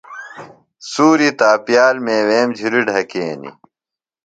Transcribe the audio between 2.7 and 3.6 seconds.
ڈھکینی۔